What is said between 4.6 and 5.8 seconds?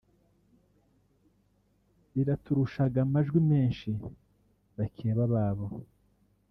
bakeba babo